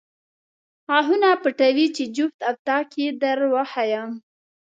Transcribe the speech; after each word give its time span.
غاښونه 0.87 1.29
پټوې 1.43 1.87
چې 1.95 2.03
جفت 2.15 2.39
او 2.47 2.55
طاق 2.67 2.89
یې 3.01 3.07
در 3.21 3.39
وښایم. 3.53 4.11